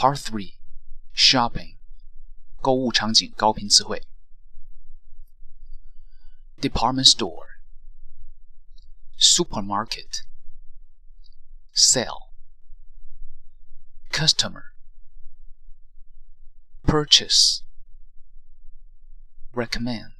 [0.00, 0.58] Part Three
[1.14, 1.76] Shopping
[2.60, 4.06] 购物场景高频词汇
[6.60, 7.46] Department store
[9.18, 10.22] Supermarket
[11.74, 12.30] Sell
[14.10, 14.72] Customer
[16.84, 17.62] Purchase
[19.54, 20.12] Recommend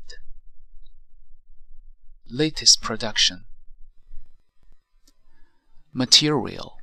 [2.29, 3.45] Latest production
[5.93, 6.79] Material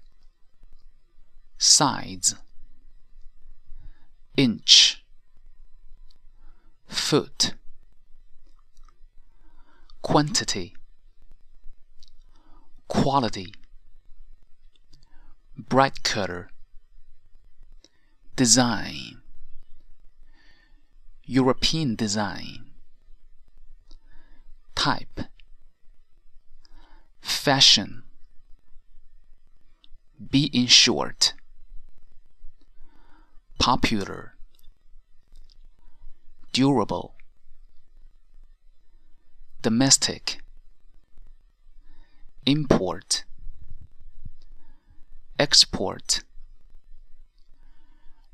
[1.58, 2.36] Size
[4.38, 5.05] inch.
[6.87, 7.55] Foot.
[10.01, 10.77] Quantity.
[12.87, 13.52] Quality.
[15.56, 16.51] Bright color.
[18.37, 19.23] Design.
[21.24, 22.70] European design.
[24.77, 25.20] Type.
[27.20, 28.05] Fashion.
[30.30, 31.27] Be in short
[33.59, 34.35] popular
[36.52, 37.15] durable
[39.63, 40.41] domestic
[42.47, 43.24] import
[45.38, 46.21] export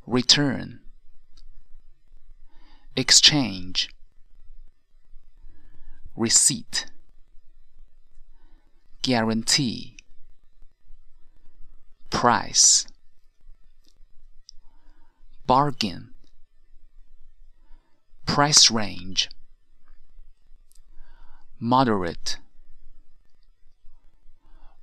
[0.06, 0.80] return
[2.96, 3.88] exchange
[6.16, 6.86] receipt
[9.02, 9.96] guarantee
[12.10, 12.86] price
[15.46, 16.14] bargain.
[18.26, 19.28] Price range.
[21.58, 22.38] Moderate.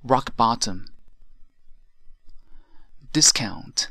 [0.02, 0.86] Rock bottom.
[3.12, 3.88] Discount.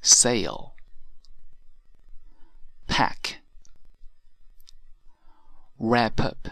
[0.00, 0.74] Sale.
[2.86, 3.40] Pack.
[5.78, 6.48] Wrap up.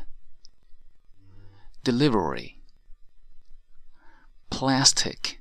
[1.82, 2.60] Delivery.
[4.50, 5.40] Plastic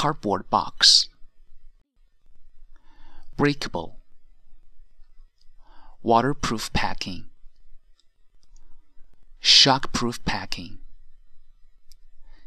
[0.00, 1.10] cardboard box.
[3.36, 3.98] Breakable.
[6.02, 7.26] Waterproof packing.
[9.42, 10.78] Shockproof packing.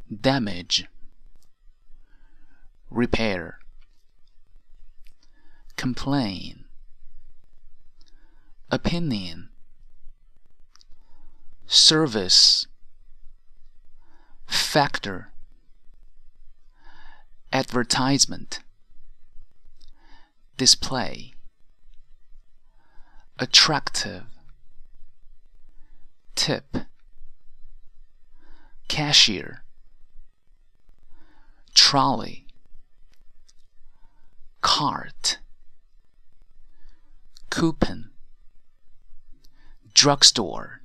[0.09, 0.87] Damage.
[2.89, 3.59] Repair.
[5.77, 6.65] Complain.
[8.71, 9.49] Opinion.
[11.67, 12.65] Service.
[14.47, 15.32] Factor
[17.63, 18.59] advertisement.
[20.57, 21.33] Display.
[23.39, 24.25] Attractive.
[26.35, 26.75] Tip.
[28.89, 29.63] Cashier.
[31.73, 32.45] Trolley.
[34.59, 35.39] Cart.
[37.49, 38.09] Coupon.
[39.93, 40.82] Drugstore